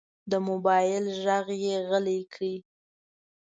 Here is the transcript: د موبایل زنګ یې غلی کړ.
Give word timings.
د 0.31 0.33
موبایل 0.47 1.03
زنګ 1.23 1.47
یې 1.65 1.75
غلی 1.89 2.19
کړ. 2.33 2.41